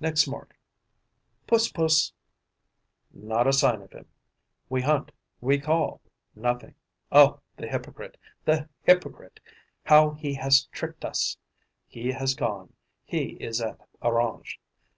Next 0.00 0.26
morning: 0.26 0.56
'Puss! 1.46 1.70
Puss!' 1.70 2.14
Not 3.12 3.46
a 3.46 3.52
sign 3.52 3.82
of 3.82 3.92
him! 3.92 4.06
We 4.70 4.80
hunt, 4.80 5.12
we 5.42 5.58
call. 5.60 6.00
Nothing. 6.34 6.74
Oh, 7.12 7.40
the 7.58 7.66
hypocrite, 7.68 8.16
the 8.46 8.70
hypocrite! 8.84 9.40
How 9.84 10.12
he 10.12 10.32
has 10.36 10.64
tricked 10.72 11.04
us! 11.04 11.36
He 11.86 12.12
has 12.12 12.34
gone, 12.34 12.72
he 13.04 13.32
is 13.40 13.60
at 13.60 13.78
Orange. 14.00 14.58